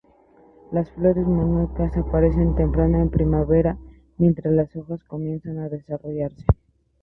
[0.71, 3.77] Las flores monoicas aparecen temprano en primavera
[4.17, 6.43] mientras las hojas comienzan a desarrollarse.